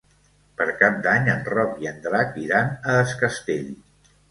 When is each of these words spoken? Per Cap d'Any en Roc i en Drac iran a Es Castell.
Per 0.61 0.65
Cap 0.79 0.97
d'Any 1.07 1.29
en 1.35 1.43
Roc 1.51 1.77
i 1.85 1.91
en 1.91 2.01
Drac 2.07 2.33
iran 2.47 2.75
a 2.95 2.99
Es 3.05 3.17
Castell. 3.23 3.73